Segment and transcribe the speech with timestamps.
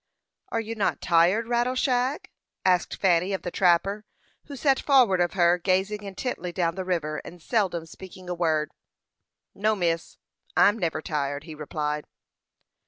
[0.49, 2.31] "Are you not tired, Rattleshag?"
[2.65, 4.03] asked Fanny of the trapper,
[4.45, 8.71] who sat forward of her, gazing intently down the river, and seldom speaking a word.
[9.53, 10.17] "No, miss,
[10.57, 12.07] I'm never tired," he replied.